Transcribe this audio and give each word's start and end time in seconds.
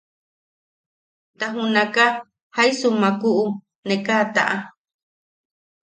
Ta 1.39 1.45
junaka 1.53 2.05
jaisumaku 2.55 3.31
ne 3.87 3.95
ka 4.05 4.13
a 4.23 4.25
taʼa. 4.35 4.57